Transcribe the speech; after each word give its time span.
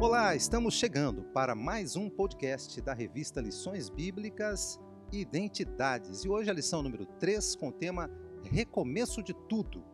Olá, 0.00 0.34
estamos 0.34 0.72
chegando 0.72 1.24
para 1.24 1.54
mais 1.54 1.94
um 1.94 2.08
podcast 2.08 2.80
da 2.80 2.94
revista 2.94 3.38
Lições 3.38 3.90
Bíblicas 3.90 4.80
e 5.12 5.20
Identidades. 5.20 6.24
E 6.24 6.28
hoje 6.30 6.48
a 6.48 6.54
lição 6.54 6.82
número 6.82 7.04
3 7.04 7.54
com 7.56 7.68
o 7.68 7.72
tema 7.72 8.10
Recomeço 8.42 9.22
de 9.22 9.34
Tudo. 9.46 9.84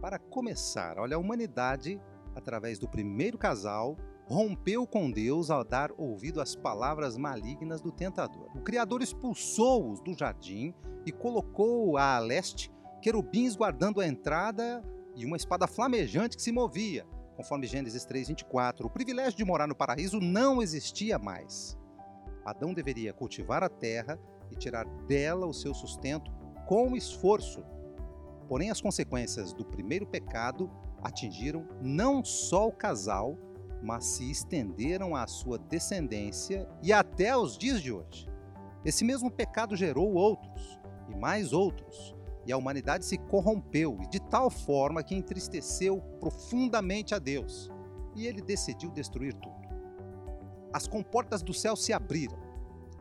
Para 0.00 0.20
começar, 0.20 1.00
olha, 1.00 1.16
a 1.16 1.18
humanidade, 1.18 2.00
através 2.36 2.78
do 2.78 2.88
primeiro 2.88 3.36
casal, 3.36 3.96
rompeu 4.28 4.86
com 4.86 5.10
Deus 5.10 5.50
ao 5.50 5.64
dar 5.64 5.90
ouvido 5.98 6.40
às 6.40 6.54
palavras 6.54 7.16
malignas 7.16 7.80
do 7.80 7.90
tentador. 7.90 8.56
O 8.56 8.62
Criador 8.62 9.02
expulsou-os 9.02 10.00
do 10.00 10.16
jardim 10.16 10.72
e 11.04 11.10
colocou 11.10 11.98
a 11.98 12.20
leste 12.20 12.70
querubins 13.02 13.56
guardando 13.56 14.00
a 14.00 14.06
entrada 14.06 14.80
e 15.16 15.26
uma 15.26 15.36
espada 15.36 15.66
flamejante 15.66 16.36
que 16.36 16.42
se 16.42 16.52
movia 16.52 17.04
Conforme 17.38 17.68
Gênesis 17.68 18.04
3:24, 18.04 18.86
o 18.86 18.90
privilégio 18.90 19.36
de 19.36 19.44
morar 19.44 19.68
no 19.68 19.74
paraíso 19.74 20.18
não 20.18 20.60
existia 20.60 21.20
mais. 21.20 21.78
Adão 22.44 22.74
deveria 22.74 23.12
cultivar 23.12 23.62
a 23.62 23.68
terra 23.68 24.18
e 24.50 24.56
tirar 24.56 24.84
dela 25.06 25.46
o 25.46 25.54
seu 25.54 25.72
sustento 25.72 26.32
com 26.66 26.96
esforço. 26.96 27.64
Porém, 28.48 28.70
as 28.70 28.80
consequências 28.80 29.52
do 29.52 29.64
primeiro 29.64 30.04
pecado 30.04 30.68
atingiram 31.00 31.64
não 31.80 32.24
só 32.24 32.66
o 32.66 32.72
casal, 32.72 33.38
mas 33.80 34.04
se 34.04 34.28
estenderam 34.28 35.14
à 35.14 35.24
sua 35.28 35.60
descendência 35.60 36.68
e 36.82 36.92
até 36.92 37.30
aos 37.30 37.56
dias 37.56 37.80
de 37.80 37.92
hoje. 37.92 38.28
Esse 38.84 39.04
mesmo 39.04 39.30
pecado 39.30 39.76
gerou 39.76 40.12
outros, 40.12 40.76
e 41.08 41.14
mais 41.14 41.52
outros, 41.52 42.16
e 42.48 42.52
a 42.52 42.56
humanidade 42.56 43.04
se 43.04 43.18
corrompeu, 43.18 43.98
de 44.10 44.18
tal 44.18 44.48
forma 44.48 45.02
que 45.02 45.14
entristeceu 45.14 46.00
profundamente 46.18 47.14
a 47.14 47.18
Deus, 47.18 47.70
e 48.16 48.26
ele 48.26 48.40
decidiu 48.40 48.90
destruir 48.90 49.34
tudo. 49.34 49.68
As 50.72 50.88
comportas 50.88 51.42
do 51.42 51.52
céu 51.52 51.76
se 51.76 51.92
abriram, 51.92 52.38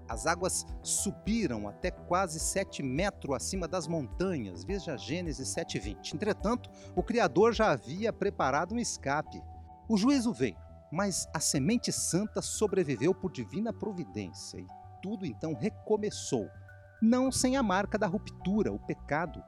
as 0.09 0.27
águas 0.27 0.65
subiram 0.83 1.65
até 1.65 1.91
quase 1.91 2.41
sete 2.41 2.83
metros 2.83 3.37
acima 3.37 3.69
das 3.69 3.87
montanhas, 3.87 4.65
veja 4.65 4.97
Gênesis 4.97 5.47
7,20. 5.55 6.13
Entretanto, 6.13 6.69
o 6.93 7.01
Criador 7.01 7.53
já 7.53 7.71
havia 7.71 8.11
preparado 8.11 8.75
um 8.75 8.79
escape. 8.79 9.41
O 9.87 9.95
juízo 9.95 10.33
veio, 10.33 10.57
mas 10.91 11.25
a 11.33 11.39
semente 11.39 11.89
santa 11.89 12.41
sobreviveu 12.41 13.15
por 13.15 13.31
divina 13.31 13.71
providência, 13.71 14.59
e 14.59 14.67
tudo 15.01 15.25
então 15.25 15.53
recomeçou 15.53 16.49
não 17.01 17.31
sem 17.31 17.55
a 17.55 17.63
marca 17.63 17.97
da 17.97 18.07
ruptura, 18.07 18.71
o 18.71 18.79
pecado, 18.79 19.43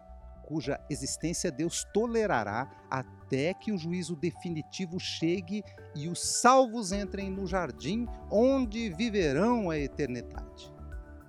cuja 0.50 0.80
existência 0.89 1.52
Deus 1.52 1.86
tolerará 1.94 2.67
até 2.89 3.53
que 3.53 3.72
o 3.72 3.78
juízo 3.78 4.16
definitivo 4.16 5.00
chegue 5.00 5.64
e 5.95 6.09
os 6.09 6.41
salvos 6.41 6.91
entrem 6.91 7.30
no 7.30 7.45
jardim 7.45 8.08
onde 8.31 8.89
viverão 8.89 9.69
a 9.69 9.78
eternidade. 9.78 10.73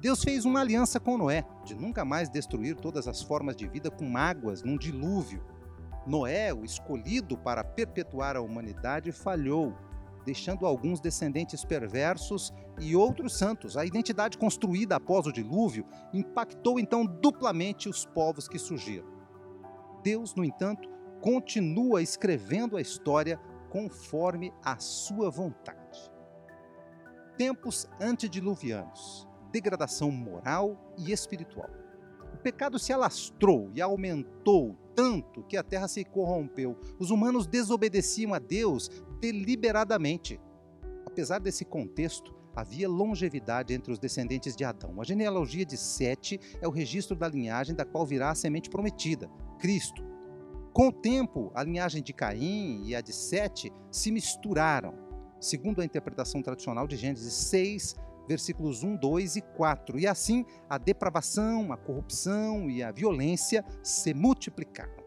Deus 0.00 0.22
fez 0.22 0.46
uma 0.46 0.60
aliança 0.60 0.98
com 0.98 1.18
Noé, 1.18 1.44
de 1.62 1.74
nunca 1.74 2.02
mais 2.06 2.30
destruir 2.30 2.74
todas 2.76 3.06
as 3.06 3.20
formas 3.20 3.54
de 3.54 3.68
vida 3.68 3.90
com 3.90 4.16
águas 4.16 4.62
num 4.62 4.78
dilúvio. 4.78 5.44
Noé, 6.06 6.54
o 6.54 6.64
escolhido 6.64 7.36
para 7.36 7.62
perpetuar 7.62 8.34
a 8.34 8.40
humanidade, 8.40 9.12
falhou 9.12 9.76
deixando 10.24 10.66
alguns 10.66 11.00
descendentes 11.00 11.64
perversos 11.64 12.52
e 12.80 12.94
outros 12.94 13.36
santos. 13.36 13.76
A 13.76 13.84
identidade 13.84 14.38
construída 14.38 14.96
após 14.96 15.26
o 15.26 15.32
dilúvio 15.32 15.86
impactou 16.12 16.78
então 16.78 17.04
duplamente 17.04 17.88
os 17.88 18.04
povos 18.04 18.48
que 18.48 18.58
surgiram. 18.58 19.08
Deus, 20.02 20.34
no 20.34 20.44
entanto, 20.44 20.88
continua 21.20 22.02
escrevendo 22.02 22.76
a 22.76 22.80
história 22.80 23.38
conforme 23.70 24.52
a 24.64 24.78
sua 24.78 25.30
vontade. 25.30 25.78
Tempos 27.36 27.86
antediluvianos, 28.00 29.26
degradação 29.50 30.10
moral 30.10 30.92
e 30.98 31.12
espiritual. 31.12 31.70
O 32.34 32.38
pecado 32.38 32.78
se 32.78 32.92
alastrou 32.92 33.70
e 33.74 33.80
aumentou 33.80 34.76
tanto 34.94 35.42
que 35.44 35.56
a 35.56 35.62
terra 35.62 35.88
se 35.88 36.04
corrompeu. 36.04 36.78
Os 36.98 37.10
humanos 37.10 37.46
desobedeciam 37.46 38.34
a 38.34 38.38
Deus 38.38 38.90
deliberadamente. 39.20 40.40
Apesar 41.06 41.38
desse 41.38 41.64
contexto, 41.64 42.34
havia 42.54 42.88
longevidade 42.88 43.74
entre 43.74 43.92
os 43.92 43.98
descendentes 43.98 44.56
de 44.56 44.64
Adão. 44.64 45.00
A 45.00 45.04
genealogia 45.04 45.64
de 45.64 45.76
Sete 45.76 46.40
é 46.60 46.66
o 46.66 46.70
registro 46.70 47.16
da 47.16 47.28
linhagem 47.28 47.74
da 47.74 47.84
qual 47.84 48.06
virá 48.06 48.30
a 48.30 48.34
semente 48.34 48.70
prometida, 48.70 49.28
Cristo. 49.58 50.04
Com 50.72 50.88
o 50.88 50.92
tempo, 50.92 51.50
a 51.54 51.62
linhagem 51.62 52.02
de 52.02 52.12
Caim 52.12 52.82
e 52.84 52.94
a 52.94 53.00
de 53.00 53.12
Sete 53.12 53.72
se 53.90 54.10
misturaram, 54.10 54.94
segundo 55.40 55.80
a 55.80 55.84
interpretação 55.84 56.42
tradicional 56.42 56.86
de 56.86 56.96
Gênesis 56.96 57.32
6, 57.32 57.96
versículos 58.28 58.84
1, 58.84 58.96
2 58.96 59.36
e 59.36 59.40
4. 59.42 59.98
E 59.98 60.06
assim, 60.06 60.44
a 60.68 60.78
depravação, 60.78 61.72
a 61.72 61.76
corrupção 61.76 62.70
e 62.70 62.82
a 62.82 62.92
violência 62.92 63.64
se 63.82 64.14
multiplicaram. 64.14 64.99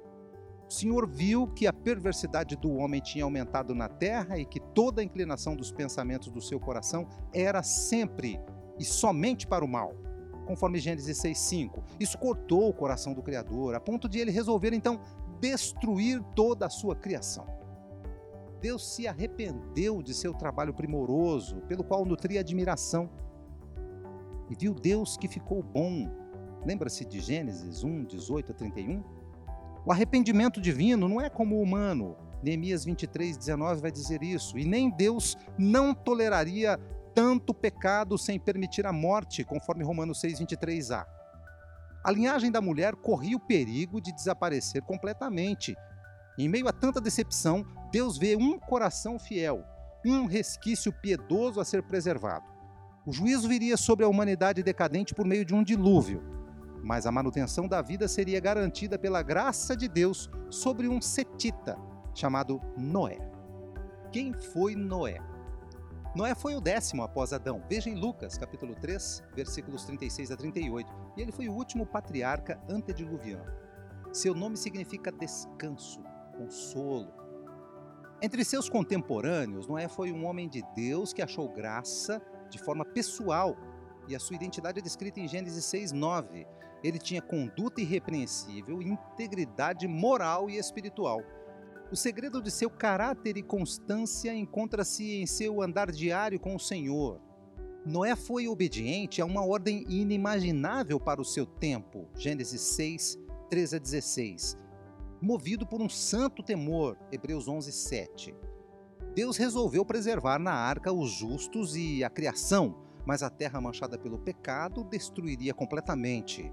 O 0.74 0.76
Senhor 0.76 1.08
viu 1.08 1.46
que 1.46 1.68
a 1.68 1.72
perversidade 1.72 2.56
do 2.56 2.74
homem 2.74 3.00
tinha 3.00 3.24
aumentado 3.24 3.76
na 3.76 3.88
terra 3.88 4.40
e 4.40 4.44
que 4.44 4.60
toda 4.60 5.02
a 5.02 5.04
inclinação 5.04 5.56
dos 5.56 5.72
pensamentos 5.72 6.32
do 6.32 6.42
seu 6.42 6.60
coração 6.60 7.08
era 7.32 7.62
sempre 7.62 8.40
e 8.80 8.84
somente 8.84 9.46
para 9.46 9.64
o 9.64 9.68
mal, 9.68 9.94
conforme 10.48 10.80
Gênesis 10.80 11.16
6:5. 11.20 11.84
Isso 12.00 12.18
cortou 12.18 12.68
o 12.68 12.74
coração 12.74 13.14
do 13.14 13.22
Criador, 13.22 13.76
a 13.76 13.80
ponto 13.80 14.10
de 14.10 14.18
ele 14.18 14.32
resolver 14.32 14.74
então 14.74 15.00
destruir 15.40 16.24
toda 16.36 16.66
a 16.66 16.72
sua 16.72 16.96
criação. 16.96 17.46
Deus 18.60 18.96
se 18.96 19.08
arrependeu 19.08 20.02
de 20.02 20.16
seu 20.16 20.34
trabalho 20.34 20.74
primoroso, 20.74 21.62
pelo 21.68 21.84
qual 21.84 22.04
nutria 22.04 22.40
admiração. 22.40 23.12
E 24.50 24.56
viu 24.56 24.74
Deus 24.74 25.18
que 25.18 25.28
ficou 25.28 25.62
bom. 25.62 26.10
Lembra-se 26.66 27.06
de 27.06 27.20
Gênesis 27.20 27.84
1, 27.84 28.06
18 28.06 28.54
a 28.54 28.56
31? 28.56 29.23
O 29.86 29.92
arrependimento 29.92 30.62
divino 30.62 31.10
não 31.10 31.20
é 31.20 31.30
como 31.30 31.58
o 31.58 31.62
humano. 31.62 32.16
Neemias 32.42 32.86
23, 32.86 33.38
19 33.38 33.82
vai 33.82 33.92
dizer 33.92 34.24
isso. 34.24 34.58
E 34.58 34.64
nem 34.64 34.90
Deus 34.90 35.38
não 35.58 35.94
toleraria 35.94 36.80
tanto 37.14 37.54
pecado 37.54 38.18
sem 38.18 38.40
permitir 38.40 38.86
a 38.86 38.94
morte, 38.94 39.44
conforme 39.44 39.84
Romanos 39.84 40.22
6, 40.22 40.40
23a. 40.40 41.06
A 42.04 42.12
linhagem 42.12 42.50
da 42.50 42.62
mulher 42.62 42.96
corria 42.96 43.36
o 43.36 43.40
perigo 43.40 44.00
de 44.00 44.14
desaparecer 44.14 44.82
completamente. 44.84 45.76
Em 46.38 46.48
meio 46.48 46.68
a 46.68 46.74
tanta 46.74 47.02
decepção, 47.02 47.66
Deus 47.92 48.18
vê 48.18 48.36
um 48.36 48.58
coração 48.58 49.20
fiel, 49.20 49.64
um 50.06 50.26
resquício 50.26 50.92
piedoso 50.92 51.60
a 51.60 51.66
ser 51.66 51.84
preservado. 51.84 52.46
O 53.06 53.12
juízo 53.12 53.48
viria 53.48 53.76
sobre 53.76 54.06
a 54.06 54.10
humanidade 54.10 54.64
decadente 54.64 55.14
por 55.14 55.26
meio 55.26 55.46
de 55.46 55.54
um 55.54 55.64
dilúvio 55.64 56.33
mas 56.84 57.08
a 57.08 57.12
manutenção 57.12 57.68
da 57.68 57.82
vida 57.82 58.08
seria 58.08 58.40
garantida 58.40 59.00
pela 59.00 59.24
graça 59.24 59.76
de 59.76 59.88
Deus 59.88 60.30
sobre 60.50 60.88
um 60.88 61.02
setita 61.02 61.78
chamado 62.14 62.62
Noé. 62.78 63.18
Quem 64.12 64.34
foi 64.34 64.76
Noé? 64.76 65.20
Noé 66.16 66.36
foi 66.36 66.56
o 66.56 66.62
décimo 66.62 67.02
após 67.02 67.34
Adão. 67.34 67.64
Veja 67.68 67.90
em 67.90 67.96
Lucas, 67.96 68.38
capítulo 68.38 68.76
3, 68.76 69.24
versículos 69.34 69.86
36 69.86 70.30
a 70.30 70.38
38. 70.38 70.94
E 71.18 71.22
ele 71.22 71.32
foi 71.32 71.48
o 71.48 71.54
último 71.54 71.86
patriarca 71.88 72.62
antediluviano. 72.70 73.52
Seu 74.12 74.36
nome 74.36 74.58
significa 74.58 75.12
descanso, 75.12 76.04
consolo. 76.38 77.12
Entre 78.22 78.46
seus 78.46 78.70
contemporâneos, 78.70 79.68
Noé 79.68 79.88
foi 79.88 80.12
um 80.12 80.26
homem 80.26 80.48
de 80.48 80.62
Deus 80.76 81.14
que 81.14 81.22
achou 81.22 81.50
graça 81.50 82.22
de 82.50 82.60
forma 82.60 82.86
pessoal 82.86 83.58
e 84.08 84.16
a 84.16 84.20
sua 84.20 84.36
identidade 84.36 84.80
é 84.80 84.82
descrita 84.82 85.20
em 85.20 85.28
Gênesis 85.28 85.66
6:9. 85.66 86.46
Ele 86.84 87.00
tinha 87.00 87.22
conduta 87.22 87.82
irrepreensível, 87.82 88.82
integridade 88.82 89.88
moral 89.88 90.50
e 90.50 90.58
espiritual. 90.58 91.22
O 91.92 91.96
segredo 91.96 92.42
de 92.42 92.52
seu 92.52 92.70
caráter 92.70 93.38
e 93.38 93.44
constância 93.44 94.34
encontra-se 94.34 95.22
em 95.22 95.26
seu 95.26 95.62
andar 95.62 95.92
diário 95.92 96.40
com 96.40 96.56
o 96.56 96.60
Senhor. 96.60 97.22
Noé 97.86 98.16
foi 98.16 98.48
obediente 98.48 99.22
a 99.22 99.26
uma 99.26 99.46
ordem 99.46 99.86
inimaginável 99.88 101.00
para 101.00 101.22
o 101.22 101.26
seu 101.26 101.46
tempo. 101.46 102.08
Gênesis 102.18 102.62
6, 102.62 103.20
13 103.50 103.76
a 103.76 103.80
16. 103.80 104.58
Movido 105.22 105.68
por 105.68 105.82
um 105.82 105.90
santo 105.90 106.42
temor. 106.42 106.98
Hebreus 107.12 107.48
11, 107.48 107.72
7. 107.72 108.36
Deus 109.14 109.38
resolveu 109.38 109.86
preservar 109.86 110.40
na 110.40 110.54
arca 110.54 110.92
os 110.92 111.12
justos 111.12 111.76
e 111.76 112.04
a 112.04 112.10
criação, 112.10 112.84
mas 113.06 113.22
a 113.22 113.30
terra 113.30 113.62
manchada 113.62 113.98
pelo 113.98 114.18
pecado 114.18 114.84
destruiria 114.84 115.54
completamente. 115.54 116.52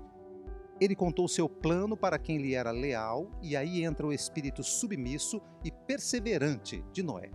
Ele 0.80 0.96
contou 0.96 1.28
seu 1.28 1.48
plano 1.48 1.96
para 1.96 2.18
quem 2.18 2.38
lhe 2.38 2.54
era 2.54 2.70
leal, 2.70 3.30
e 3.42 3.54
aí 3.54 3.84
entra 3.84 4.06
o 4.06 4.12
espírito 4.12 4.62
submisso 4.62 5.40
e 5.62 5.70
perseverante 5.70 6.82
de 6.92 7.02
Noé. 7.02 7.30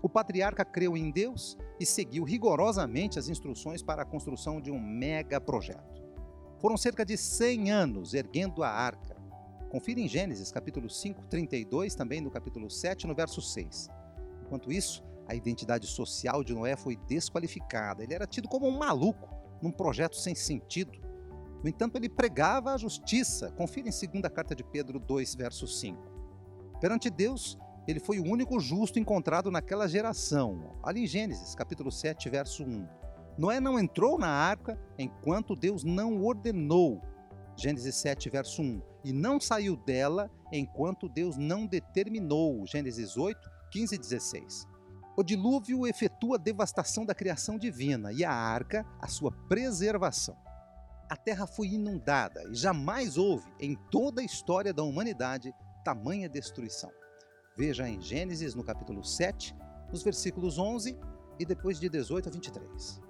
O 0.00 0.08
patriarca 0.08 0.64
creu 0.64 0.96
em 0.96 1.10
Deus 1.10 1.58
e 1.80 1.84
seguiu 1.84 2.22
rigorosamente 2.22 3.18
as 3.18 3.28
instruções 3.28 3.82
para 3.82 4.02
a 4.02 4.06
construção 4.06 4.60
de 4.60 4.70
um 4.70 4.78
mega 4.78 5.40
projeto. 5.40 6.06
Foram 6.60 6.76
cerca 6.76 7.04
de 7.04 7.16
100 7.16 7.70
anos 7.72 8.14
erguendo 8.14 8.62
a 8.62 8.68
arca. 8.68 9.16
Confira 9.70 10.00
em 10.00 10.06
Gênesis 10.08 10.52
capítulo 10.52 10.88
5, 10.88 11.26
32, 11.26 11.96
também 11.96 12.20
no 12.20 12.30
capítulo 12.30 12.70
7, 12.70 13.08
no 13.08 13.14
verso 13.14 13.42
6. 13.42 13.88
Enquanto 14.44 14.70
isso, 14.70 15.02
A 15.28 15.34
identidade 15.34 15.86
social 15.86 16.42
de 16.42 16.54
Noé 16.54 16.74
foi 16.74 16.96
desqualificada. 16.96 18.02
Ele 18.02 18.14
era 18.14 18.26
tido 18.26 18.48
como 18.48 18.66
um 18.66 18.78
maluco, 18.78 19.28
num 19.60 19.70
projeto 19.70 20.16
sem 20.16 20.34
sentido. 20.34 20.98
No 21.62 21.68
entanto, 21.68 21.96
ele 21.96 22.08
pregava 22.08 22.72
a 22.72 22.76
justiça. 22.76 23.50
Confira 23.52 23.88
em 23.88 23.90
2 24.20 24.32
carta 24.32 24.54
de 24.54 24.62
Pedro 24.62 24.98
2, 25.00 25.34
verso 25.34 25.66
5. 25.66 26.00
Perante 26.80 27.10
Deus, 27.10 27.58
ele 27.86 27.98
foi 27.98 28.20
o 28.20 28.24
único 28.24 28.60
justo 28.60 28.98
encontrado 28.98 29.50
naquela 29.50 29.88
geração. 29.88 30.76
Ali 30.82 31.04
em 31.04 31.06
Gênesis, 31.06 31.54
capítulo 31.54 31.90
7, 31.90 32.30
verso 32.30 32.62
1. 32.62 32.86
Noé 33.36 33.60
não 33.60 33.78
entrou 33.78 34.18
na 34.18 34.28
arca 34.28 34.78
enquanto 34.96 35.56
Deus 35.56 35.82
não 35.82 36.22
ordenou. 36.22 37.02
Gênesis 37.56 37.96
7, 37.96 38.30
verso 38.30 38.62
1. 38.62 38.80
E 39.04 39.12
não 39.12 39.40
saiu 39.40 39.76
dela 39.76 40.30
enquanto 40.52 41.08
Deus 41.08 41.36
não 41.36 41.66
determinou. 41.66 42.64
Gênesis 42.66 43.16
8, 43.16 43.50
15 43.72 43.94
e 43.94 43.98
16. 43.98 44.68
O 45.16 45.24
dilúvio 45.24 45.84
efetua 45.84 46.36
a 46.36 46.38
devastação 46.38 47.04
da 47.04 47.14
criação 47.14 47.58
divina 47.58 48.12
e 48.12 48.24
a 48.24 48.32
arca 48.32 48.86
a 49.00 49.08
sua 49.08 49.32
preservação 49.48 50.36
a 51.08 51.16
terra 51.16 51.46
foi 51.46 51.68
inundada 51.68 52.42
e 52.50 52.54
jamais 52.54 53.16
houve 53.16 53.50
em 53.58 53.74
toda 53.90 54.20
a 54.20 54.24
história 54.24 54.72
da 54.72 54.82
humanidade 54.82 55.52
tamanha 55.82 56.28
destruição. 56.28 56.90
Veja 57.56 57.88
em 57.88 58.00
Gênesis, 58.00 58.54
no 58.54 58.62
capítulo 58.62 59.02
7, 59.02 59.56
nos 59.90 60.02
versículos 60.02 60.58
11 60.58 60.98
e 61.38 61.46
depois 61.46 61.80
de 61.80 61.88
18 61.88 62.28
a 62.28 62.32
23. 62.32 63.00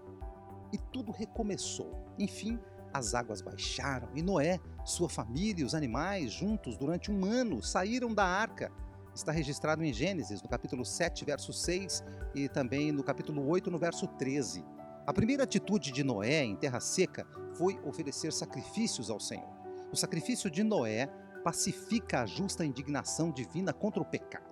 E 0.73 0.79
tudo 0.93 1.11
recomeçou. 1.11 2.07
Enfim, 2.19 2.59
as 2.93 3.15
águas 3.15 3.43
baixaram 3.43 4.09
e 4.15 4.23
Noé, 4.23 4.61
sua 4.85 5.09
família 5.09 5.63
e 5.63 5.65
os 5.65 5.75
animais, 5.75 6.33
juntos 6.33 6.77
durante 6.77 7.11
um 7.11 7.25
ano, 7.25 7.63
saíram 7.63 8.15
da 8.15 8.25
arca. 8.25 8.71
Está 9.15 9.33
registrado 9.33 9.83
em 9.83 9.93
Gênesis, 9.93 10.41
no 10.41 10.49
capítulo 10.49 10.85
7, 10.85 11.25
verso 11.25 11.53
6 11.53 12.05
e 12.35 12.49
também 12.49 12.93
no 12.93 13.03
capítulo 13.03 13.45
8, 13.49 13.71
no 13.71 13.79
verso 13.79 14.07
13. 14.07 14.65
A 15.09 15.13
primeira 15.15 15.45
atitude 15.45 15.91
de 15.91 16.05
Noé 16.05 16.45
em 16.45 16.55
terra 16.55 16.81
seca 16.81 17.27
foi 17.55 17.81
oferecer 17.83 18.31
sacrifícios 18.31 19.09
ao 19.09 19.19
Senhor. 19.19 19.49
O 19.91 19.97
sacrifício 19.97 20.51
de 20.51 20.63
Noé 20.63 21.07
pacifica 21.43 22.21
a 22.21 22.27
justa 22.27 22.63
indignação 22.63 23.33
divina 23.33 23.73
contra 23.73 24.03
o 24.03 24.05
pecado. 24.05 24.45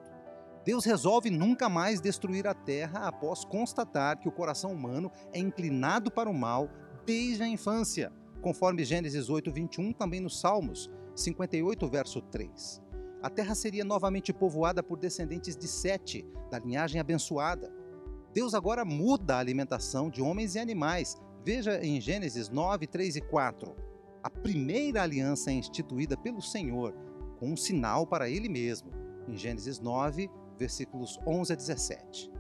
Deus 0.65 0.87
resolve 0.87 1.29
nunca 1.29 1.69
mais 1.69 2.01
destruir 2.01 2.47
a 2.47 2.55
terra 2.55 3.07
após 3.07 3.45
constatar 3.45 4.19
que 4.19 4.31
o 4.31 4.33
coração 4.33 4.73
humano 4.73 5.13
é 5.31 5.39
inclinado 5.39 6.11
para 6.11 6.31
o 6.31 6.33
mal 6.33 6.71
desde 7.05 7.43
a 7.43 7.47
infância, 7.47 8.11
conforme 8.41 8.83
Gênesis 8.83 9.29
8, 9.29 9.53
21, 9.53 9.93
também 9.93 10.21
nos 10.21 10.41
Salmos 10.41 10.91
58, 11.15 11.87
verso 11.87 12.23
3. 12.23 12.81
A 13.23 13.29
terra 13.29 13.55
seria 13.55 13.85
novamente 13.85 14.33
povoada 14.33 14.83
por 14.83 14.99
descendentes 14.99 15.55
de 15.55 15.69
Sete, 15.69 16.25
da 16.51 16.59
linhagem 16.59 16.99
abençoada. 16.99 17.71
Deus 18.37 18.53
agora 18.53 18.85
muda 18.85 19.35
a 19.35 19.39
alimentação 19.39 20.11
de 20.11 20.21
homens 20.21 20.55
e 20.55 20.59
animais. 20.59 21.17
Veja 21.43 21.83
em 21.83 21.99
Gênesis 21.99 22.51
9, 22.51 22.87
3 22.87 23.17
e 23.17 23.21
4. 23.23 23.75
A 24.23 24.29
primeira 24.29 25.03
aliança 25.03 25.51
é 25.51 25.55
instituída 25.55 26.19
pelo 26.19 26.43
Senhor, 26.43 26.95
com 27.41 27.49
um 27.51 27.57
sinal 27.57 28.07
para 28.07 28.29
ele 28.29 28.51
mesmo. 28.51 28.91
Em 29.27 29.39
Gênesis 29.39 29.81
9, 29.81 30.29
versículos 30.59 31.19
11 31.27 31.55
a 31.55 31.57
17. 31.57 32.31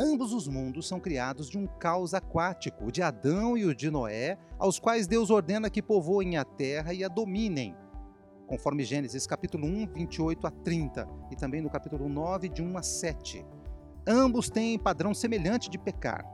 Ambos 0.00 0.32
os 0.32 0.48
mundos 0.48 0.88
são 0.88 0.98
criados 0.98 1.48
de 1.48 1.56
um 1.56 1.68
caos 1.68 2.14
aquático, 2.14 2.86
o 2.86 2.90
de 2.90 3.00
Adão 3.00 3.56
e 3.56 3.64
o 3.64 3.72
de 3.72 3.92
Noé, 3.92 4.36
aos 4.58 4.80
quais 4.80 5.06
Deus 5.06 5.30
ordena 5.30 5.70
que 5.70 5.80
povoem 5.80 6.36
a 6.36 6.44
terra 6.44 6.92
e 6.92 7.04
a 7.04 7.08
dominem, 7.08 7.76
conforme 8.48 8.82
Gênesis 8.82 9.24
capítulo 9.24 9.68
1, 9.68 9.86
28 9.86 10.48
a 10.48 10.50
30, 10.50 11.08
e 11.30 11.36
também 11.36 11.62
no 11.62 11.70
capítulo 11.70 12.08
9, 12.08 12.48
de 12.48 12.60
1 12.60 12.76
a 12.76 12.82
7. 12.82 13.46
Ambos 14.10 14.48
têm 14.48 14.78
padrão 14.78 15.12
semelhante 15.12 15.68
de 15.68 15.76
pecar. 15.76 16.24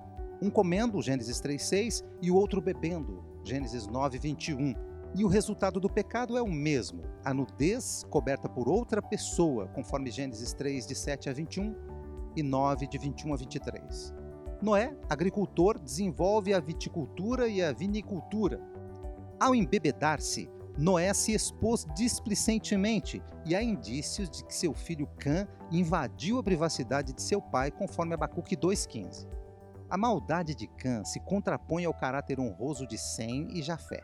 Um 0.41 0.49
comendo, 0.49 1.03
Gênesis 1.03 1.41
3:6, 1.41 2.05
e 2.23 2.31
o 2.31 2.37
outro 2.37 2.61
bebendo, 2.61 3.25
Gênesis 3.43 3.89
9:21. 3.89 4.77
E 5.17 5.25
o 5.25 5.29
resultado 5.29 5.81
do 5.81 5.91
pecado 5.91 6.39
é 6.39 6.43
o 6.43 6.47
mesmo: 6.47 7.03
a 7.25 7.35
nudez 7.35 8.05
coberta 8.09 8.49
por 8.49 8.69
outra 8.69 9.03
pessoa, 9.03 9.67
conforme 9.75 10.13
Gênesis 10.13 10.53
3 10.53 10.87
de 10.87 10.95
7 10.95 11.29
a 11.29 11.33
21 11.33 11.75
e 12.37 12.45
9 12.45 12.87
de 12.87 12.97
21 12.97 13.35
a 13.35 13.37
23. 13.37 14.15
Noé, 14.63 14.97
agricultor, 15.11 15.77
desenvolve 15.77 16.55
a 16.55 16.61
viticultura 16.61 17.49
e 17.49 17.61
a 17.61 17.73
vinicultura. 17.73 18.61
Ao 19.41 19.53
embebedar-se, 19.53 20.49
Noé 20.77 21.15
se 21.15 21.33
expôs 21.33 21.87
displicentemente 21.95 23.23
e 23.47 23.55
há 23.55 23.63
indícios 23.63 24.29
de 24.29 24.45
que 24.45 24.55
seu 24.55 24.75
filho 24.75 25.07
Cã 25.19 25.47
invadiu 25.71 26.39
a 26.39 26.43
privacidade 26.43 27.13
de 27.13 27.23
seu 27.23 27.41
pai, 27.41 27.71
conforme 27.71 28.15
Abacuque 28.15 28.57
2,15. 28.57 29.29
A 29.89 29.97
maldade 29.97 30.55
de 30.55 30.67
Cã 30.67 31.05
se 31.05 31.21
contrapõe 31.21 31.85
ao 31.85 31.95
caráter 31.95 32.41
honroso 32.41 32.87
de 32.89 32.99
Sem 32.99 33.47
e 33.57 33.63
Jafé. 33.63 34.03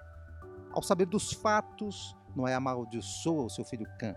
Ao 0.70 0.80
saber 0.80 1.06
dos 1.06 1.32
fatos, 1.32 2.16
Noé 2.36 2.54
amaldiçoa 2.54 3.46
o 3.46 3.50
seu 3.50 3.64
filho 3.64 3.86
Cã, 3.98 4.14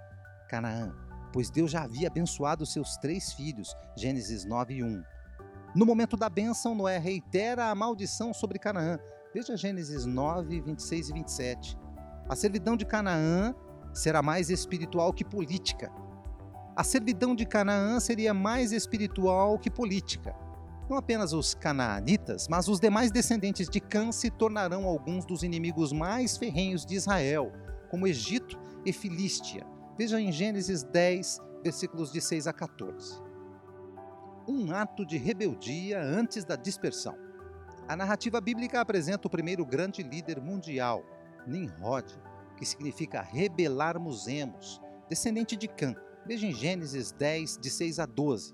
Canaã, 0.47 0.93
pois 1.31 1.49
Deus 1.49 1.71
já 1.71 1.83
havia 1.83 2.07
abençoado 2.07 2.67
seus 2.67 2.95
três 2.97 3.33
filhos, 3.33 3.75
Gênesis 3.97 4.45
9 4.45 4.83
1. 4.83 5.03
No 5.73 5.87
momento 5.87 6.15
da 6.15 6.29
bênção, 6.29 6.75
Noé 6.75 6.99
reitera 6.99 7.71
a 7.71 7.75
maldição 7.75 8.31
sobre 8.31 8.59
Canaã. 8.59 8.99
Veja 9.33 9.57
Gênesis 9.57 10.05
9, 10.05 10.61
26 10.61 11.09
e 11.09 11.13
27. 11.13 11.82
A 12.27 12.35
servidão 12.35 12.77
de 12.77 12.85
Canaã 12.85 13.53
será 13.93 14.21
mais 14.21 14.49
espiritual 14.49 15.11
que 15.11 15.25
política. 15.25 15.91
A 16.75 16.83
servidão 16.83 17.35
de 17.35 17.45
Canaã 17.45 17.99
seria 17.99 18.33
mais 18.33 18.71
espiritual 18.71 19.59
que 19.59 19.69
política. 19.69 20.33
Não 20.89 20.97
apenas 20.97 21.33
os 21.33 21.53
canaanitas, 21.53 22.47
mas 22.47 22.67
os 22.67 22.79
demais 22.79 23.11
descendentes 23.11 23.69
de 23.69 23.79
Cã 23.79 24.11
se 24.11 24.29
tornarão 24.29 24.85
alguns 24.85 25.25
dos 25.25 25.43
inimigos 25.43 25.93
mais 25.93 26.37
ferrenhos 26.37 26.85
de 26.85 26.95
Israel, 26.95 27.51
como 27.89 28.07
Egito 28.07 28.59
e 28.85 28.91
Filístia. 28.91 29.65
Veja 29.97 30.19
em 30.19 30.31
Gênesis 30.31 30.83
10, 30.83 31.39
versículos 31.63 32.11
de 32.11 32.19
6 32.19 32.47
a 32.47 32.53
14. 32.53 33.21
Um 34.47 34.73
ato 34.73 35.05
de 35.05 35.17
rebeldia 35.17 36.01
antes 36.01 36.43
da 36.43 36.55
dispersão. 36.55 37.15
A 37.87 37.95
narrativa 37.95 38.41
bíblica 38.41 38.81
apresenta 38.81 39.27
o 39.27 39.31
primeiro 39.31 39.65
grande 39.65 40.01
líder 40.01 40.41
mundial, 40.41 41.03
Nimrod, 41.47 42.05
que 42.57 42.65
significa 42.65 43.21
rebelarmos-emos, 43.21 44.81
descendente 45.09 45.55
de 45.55 45.67
Cã. 45.67 45.95
Veja 46.25 46.47
em 46.47 46.53
Gênesis 46.53 47.11
10, 47.11 47.57
de 47.57 47.69
6 47.69 47.99
a 47.99 48.05
12. 48.05 48.53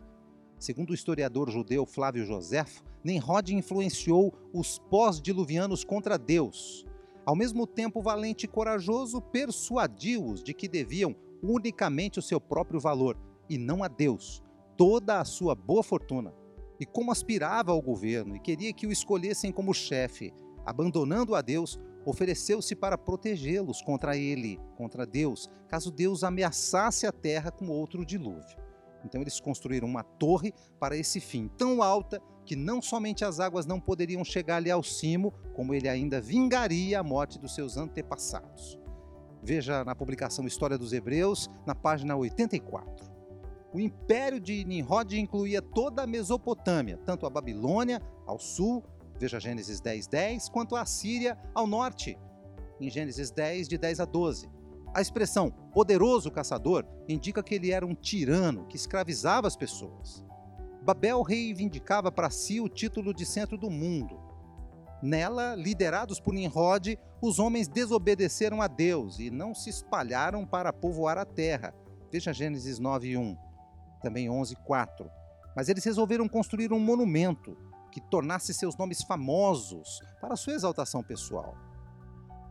Segundo 0.57 0.89
o 0.89 0.94
historiador 0.94 1.50
judeu 1.50 1.86
Flávio 1.86 2.25
Joséfo, 2.25 2.83
Nimrod 3.04 3.56
influenciou 3.56 4.33
os 4.54 4.78
pós-diluvianos 4.78 5.83
contra 5.83 6.18
Deus. 6.18 6.85
Ao 7.25 7.35
mesmo 7.35 7.68
tempo 7.68 8.02
valente 8.02 8.45
e 8.45 8.47
corajoso, 8.49 9.21
persuadiu-os 9.21 10.44
de 10.44 10.54
que 10.54 10.68
deviam 10.68 11.16
unicamente 11.42 12.19
o 12.19 12.21
seu 12.21 12.42
próprio 12.42 12.80
valor 12.80 13.18
e 13.49 13.57
não 13.57 13.83
a 13.83 13.87
Deus, 13.87 14.44
toda 14.75 15.19
a 15.19 15.25
sua 15.25 15.56
boa 15.56 15.83
fortuna. 15.83 16.33
E 16.80 16.85
como 16.85 17.11
aspirava 17.11 17.71
ao 17.71 17.81
governo 17.81 18.35
e 18.35 18.40
queria 18.40 18.73
que 18.73 18.87
o 18.87 18.92
escolhessem 18.92 19.52
como 19.52 19.73
chefe, 19.73 20.33
abandonando 20.66 21.35
a 21.35 21.42
Deus, 21.42 21.80
ofereceu-se 22.06 22.75
para 22.75 22.97
protegê-los 22.97 23.81
contra 23.81 24.18
ele, 24.18 24.59
contra 24.75 25.06
Deus, 25.06 25.49
caso 25.68 25.92
Deus 25.92 26.23
ameaçasse 26.23 27.06
a 27.06 27.11
terra 27.11 27.51
com 27.51 27.69
outro 27.69 28.06
dilúvio. 28.06 28.57
Então 29.04 29.21
eles 29.21 29.39
construíram 29.39 29.87
uma 29.87 30.04
torre 30.04 30.54
para 30.80 30.97
esse 30.97 31.19
fim, 31.19 31.47
tão 31.57 31.81
alta 31.81 32.21
que 32.45 32.56
não 32.56 32.81
somente 32.81 33.23
as 33.23 33.39
águas 33.39 33.66
não 33.66 33.80
poderiam 33.80 34.23
chegar-lhe 34.23 34.71
ao 34.71 34.83
cimo, 34.83 35.33
como 35.54 35.73
ele 35.73 35.87
ainda 35.87 36.19
vingaria 36.19 36.99
a 36.99 37.04
morte 37.04 37.37
dos 37.37 37.54
seus 37.54 37.78
antepassados. 37.78 38.78
Veja 39.42 39.85
na 39.85 39.95
publicação 39.95 40.45
História 40.45 40.78
dos 40.78 40.92
Hebreus, 40.92 41.49
na 41.66 41.73
página 41.73 42.16
84. 42.18 43.09
O 43.73 43.80
império 43.80 44.39
de 44.39 44.66
Nimrod 44.66 45.13
incluía 45.13 45.61
toda 45.61 46.04
a 46.04 46.07
Mesopotâmia, 46.07 46.97
tanto 47.06 47.25
a 47.25 47.30
Babilônia 47.30 48.01
ao 48.25 48.39
sul, 48.39 48.83
Veja 49.19 49.38
Gênesis 49.38 49.81
10, 49.81 50.07
10, 50.07 50.47
quanto 50.47 50.78
a 50.78 50.85
Síria 50.85 51.38
ao 51.54 51.68
norte, 51.68 52.18
em 52.80 52.90
Gênesis 52.90 53.30
10, 53.30 53.68
de 53.68 53.78
10 53.78 53.99
a 53.99 54.06
12. 54.06 54.49
A 54.94 55.02
expressão 55.02 55.52
poderoso 55.73 56.31
caçador 56.31 56.85
indica 57.07 57.44
que 57.44 57.54
ele 57.54 57.71
era 57.71 57.85
um 57.85 57.94
tirano 57.94 58.66
que 58.68 58.78
escravizava 58.78 59.45
as 59.45 59.57
pessoas. 59.57 60.23
Babel 60.81 61.21
reivindicava 61.21 62.09
para 62.09 62.30
si 62.30 62.61
o 62.61 62.69
título 62.69 63.14
de 63.14 63.26
centro 63.26 63.57
do 63.57 63.69
mundo. 63.69 64.18
Nela, 65.04 65.54
liderados 65.54 66.21
por 66.21 66.33
Nimrod, 66.33 66.97
os 67.21 67.40
homens 67.40 67.68
desobedeceram 67.68 68.61
a 68.61 68.68
Deus 68.68 69.19
e 69.19 69.30
não 69.30 69.54
se 69.54 69.69
espalharam 69.69 70.45
para 70.45 70.71
povoar 70.71 71.18
a 71.18 71.26
terra. 71.26 71.76
Veja 72.09 72.31
Gênesis 72.31 72.80
9, 72.80 73.18
1, 73.18 73.38
também 74.02 74.30
11, 74.30 74.56
4. 74.56 75.11
Mas 75.56 75.68
eles 75.68 75.83
resolveram 75.83 76.28
construir 76.28 76.71
um 76.71 76.80
monumento 76.80 77.57
que 77.91 78.01
tornasse 78.01 78.53
seus 78.53 78.75
nomes 78.77 79.01
famosos 79.01 79.99
para 80.21 80.35
sua 80.35 80.53
exaltação 80.53 81.03
pessoal. 81.03 81.55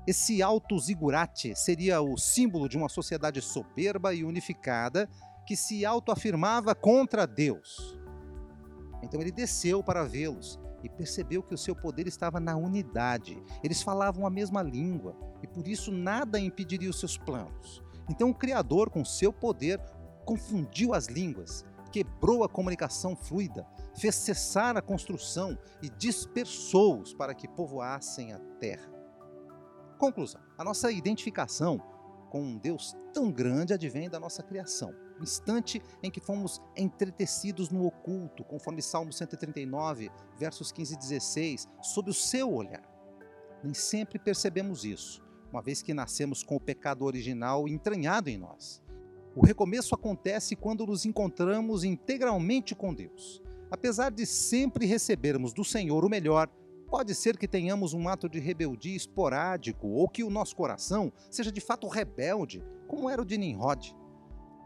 Esse 0.06 0.42
alto 0.42 0.78
zigurate 0.78 1.54
seria 1.54 2.00
o 2.00 2.16
símbolo 2.16 2.68
de 2.68 2.78
uma 2.78 2.88
sociedade 2.88 3.42
soberba 3.42 4.14
e 4.14 4.24
unificada 4.24 5.08
que 5.46 5.54
se 5.54 5.84
autoafirmava 5.84 6.74
contra 6.74 7.26
Deus. 7.26 7.98
Então 9.02 9.20
ele 9.20 9.30
desceu 9.30 9.82
para 9.82 10.04
vê-los 10.04 10.58
e 10.82 10.88
percebeu 10.88 11.42
que 11.42 11.54
o 11.54 11.58
seu 11.58 11.74
poder 11.74 12.06
estava 12.06 12.40
na 12.40 12.56
unidade. 12.56 13.42
Eles 13.62 13.82
falavam 13.82 14.26
a 14.26 14.30
mesma 14.30 14.62
língua 14.62 15.14
e 15.42 15.46
por 15.46 15.66
isso 15.66 15.92
nada 15.92 16.38
impediria 16.38 16.90
os 16.90 16.98
seus 16.98 17.18
planos. 17.18 17.82
Então 18.08 18.30
o 18.30 18.34
Criador, 18.34 18.90
com 18.90 19.04
seu 19.04 19.32
poder, 19.32 19.80
confundiu 20.24 20.94
as 20.94 21.06
línguas, 21.06 21.64
quebrou 21.90 22.44
a 22.44 22.48
comunicação 22.48 23.16
fluida, 23.16 23.66
fez 23.98 24.14
cessar 24.14 24.76
a 24.76 24.82
construção 24.82 25.58
e 25.82 25.88
dispersou-os 25.90 27.12
para 27.14 27.34
que 27.34 27.48
povoassem 27.48 28.32
a 28.32 28.38
terra. 28.60 28.90
Conclusão: 29.98 30.40
a 30.56 30.64
nossa 30.64 30.90
identificação 30.90 31.78
com 32.30 32.42
um 32.42 32.58
Deus 32.58 32.96
tão 33.12 33.30
grande 33.30 33.74
advém 33.74 34.08
da 34.08 34.20
nossa 34.20 34.42
criação 34.42 34.94
instante 35.20 35.82
em 36.02 36.10
que 36.10 36.20
fomos 36.20 36.60
entretecidos 36.76 37.70
no 37.70 37.86
oculto, 37.86 38.44
conforme 38.44 38.82
Salmo 38.82 39.12
139, 39.12 40.10
versos 40.38 40.72
15 40.72 40.94
e 40.94 40.98
16, 40.98 41.68
sob 41.82 42.10
o 42.10 42.14
seu 42.14 42.52
olhar. 42.52 42.82
Nem 43.62 43.74
sempre 43.74 44.18
percebemos 44.18 44.84
isso, 44.84 45.22
uma 45.50 45.62
vez 45.62 45.82
que 45.82 45.94
nascemos 45.94 46.42
com 46.42 46.56
o 46.56 46.60
pecado 46.60 47.04
original 47.04 47.68
entranhado 47.68 48.30
em 48.30 48.38
nós. 48.38 48.82
O 49.34 49.44
recomeço 49.44 49.94
acontece 49.94 50.56
quando 50.56 50.86
nos 50.86 51.04
encontramos 51.04 51.84
integralmente 51.84 52.74
com 52.74 52.94
Deus. 52.94 53.42
Apesar 53.70 54.10
de 54.10 54.24
sempre 54.24 54.86
recebermos 54.86 55.52
do 55.52 55.64
Senhor 55.64 56.04
o 56.04 56.08
melhor, 56.08 56.48
pode 56.88 57.14
ser 57.14 57.36
que 57.36 57.46
tenhamos 57.46 57.92
um 57.92 58.08
ato 58.08 58.28
de 58.28 58.38
rebeldia 58.38 58.96
esporádico 58.96 59.88
ou 59.88 60.08
que 60.08 60.24
o 60.24 60.30
nosso 60.30 60.56
coração 60.56 61.12
seja 61.30 61.52
de 61.52 61.60
fato 61.60 61.86
rebelde, 61.86 62.64
como 62.86 63.10
era 63.10 63.20
o 63.20 63.24
de 63.24 63.36
Nimrod. 63.36 63.94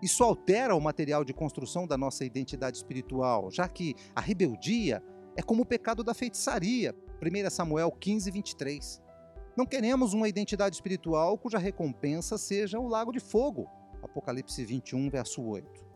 Isso 0.00 0.23
altera 0.23 0.75
o 0.75 0.80
material 0.80 1.25
de 1.25 1.32
construção 1.32 1.87
da 1.87 1.97
nossa 1.97 2.25
identidade 2.25 2.76
espiritual, 2.76 3.50
já 3.50 3.68
que 3.68 3.94
a 4.14 4.21
rebeldia 4.21 5.02
é 5.37 5.42
como 5.42 5.62
o 5.62 5.66
pecado 5.66 6.04
da 6.04 6.14
feitiçaria, 6.14 6.94
1 7.21 7.50
Samuel 7.50 7.90
15, 7.90 8.30
23. 8.30 9.02
Não 9.56 9.66
queremos 9.66 10.12
uma 10.14 10.28
identidade 10.28 10.75
espiritual 10.75 11.37
cuja 11.37 11.59
recompensa 11.59 12.38
seja 12.38 12.78
o 12.78 12.88
lago 12.88 13.12
de 13.12 13.21
fogo, 13.21 13.68
Apocalipse 14.02 14.64
21, 14.64 15.11
verso 15.11 15.42
8. 15.42 15.92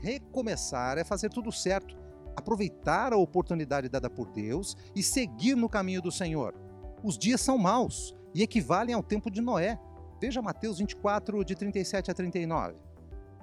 Recomeçar 0.00 0.96
é 0.96 1.04
fazer 1.04 1.28
tudo 1.28 1.52
certo, 1.52 1.99
aproveitar 2.36 3.12
a 3.12 3.16
oportunidade 3.16 3.88
dada 3.88 4.08
por 4.08 4.30
Deus 4.30 4.76
e 4.94 5.02
seguir 5.02 5.54
no 5.54 5.68
caminho 5.68 6.02
do 6.02 6.12
Senhor. 6.12 6.54
Os 7.02 7.18
dias 7.18 7.40
são 7.40 7.56
maus 7.58 8.14
e 8.34 8.42
equivalem 8.42 8.94
ao 8.94 9.02
tempo 9.02 9.30
de 9.30 9.40
Noé. 9.40 9.78
Veja 10.20 10.42
Mateus 10.42 10.78
24, 10.78 11.44
de 11.44 11.54
37 11.54 12.10
a 12.10 12.14
39. 12.14 12.76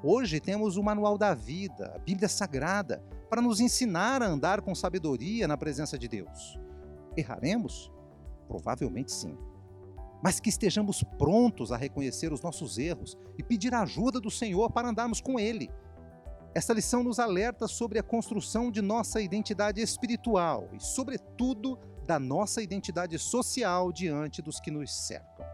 Hoje 0.03 0.39
temos 0.39 0.77
o 0.77 0.83
Manual 0.83 1.17
da 1.17 1.33
Vida, 1.33 1.93
a 1.95 1.99
Bíblia 1.99 2.29
Sagrada, 2.29 3.03
para 3.29 3.41
nos 3.41 3.59
ensinar 3.59 4.21
a 4.21 4.27
andar 4.27 4.61
com 4.61 4.75
sabedoria 4.75 5.47
na 5.47 5.57
presença 5.57 5.97
de 5.97 6.07
Deus. 6.07 6.59
Erraremos? 7.15 7.91
Provavelmente 8.47 9.11
sim. 9.11 9.35
Mas 10.23 10.39
que 10.39 10.49
estejamos 10.49 11.03
prontos 11.17 11.71
a 11.71 11.77
reconhecer 11.77 12.31
os 12.31 12.41
nossos 12.41 12.77
erros 12.77 13.17
e 13.37 13.43
pedir 13.43 13.73
a 13.73 13.81
ajuda 13.81 14.19
do 14.19 14.29
Senhor 14.29 14.71
para 14.71 14.89
andarmos 14.89 15.19
com 15.19 15.39
Ele. 15.39 15.69
Esta 16.57 16.73
lição 16.73 17.03
nos 17.03 17.19
alerta 17.19 17.67
sobre 17.67 17.99
a 17.99 18.03
construção 18.03 18.71
de 18.71 18.81
nossa 18.81 19.21
identidade 19.21 19.79
espiritual 19.79 20.67
e, 20.73 20.79
sobretudo, 20.83 21.77
da 22.03 22.17
nossa 22.17 22.63
identidade 22.63 23.19
social 23.19 23.91
diante 23.91 24.41
dos 24.41 24.59
que 24.59 24.71
nos 24.71 24.91
cercam. 24.91 25.45